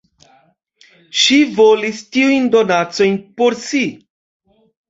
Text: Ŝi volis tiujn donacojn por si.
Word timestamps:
Ŝi 1.23 1.37
volis 1.59 2.01
tiujn 2.17 2.49
donacojn 2.57 3.23
por 3.43 3.59
si. 3.69 3.85